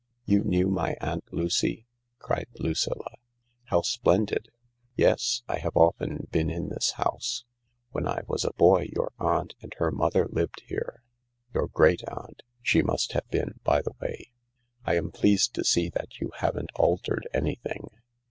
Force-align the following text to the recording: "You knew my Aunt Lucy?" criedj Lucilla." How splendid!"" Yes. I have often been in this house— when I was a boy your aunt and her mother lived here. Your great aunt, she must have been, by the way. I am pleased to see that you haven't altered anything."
"You 0.25 0.43
knew 0.43 0.67
my 0.67 0.97
Aunt 0.99 1.31
Lucy?" 1.31 1.85
criedj 2.19 2.57
Lucilla." 2.59 3.17
How 3.69 3.83
splendid!"" 3.83 4.49
Yes. 4.95 5.43
I 5.47 5.59
have 5.59 5.77
often 5.77 6.27
been 6.31 6.49
in 6.49 6.69
this 6.69 6.93
house— 6.93 7.45
when 7.91 8.07
I 8.07 8.23
was 8.27 8.43
a 8.43 8.51
boy 8.53 8.89
your 8.95 9.11
aunt 9.19 9.53
and 9.61 9.71
her 9.77 9.91
mother 9.91 10.25
lived 10.27 10.63
here. 10.65 11.03
Your 11.53 11.67
great 11.67 12.01
aunt, 12.07 12.41
she 12.63 12.81
must 12.81 13.11
have 13.13 13.29
been, 13.29 13.59
by 13.63 13.83
the 13.83 13.93
way. 14.01 14.31
I 14.87 14.95
am 14.95 15.11
pleased 15.11 15.53
to 15.53 15.63
see 15.63 15.87
that 15.89 16.19
you 16.19 16.31
haven't 16.37 16.71
altered 16.77 17.27
anything." 17.31 17.91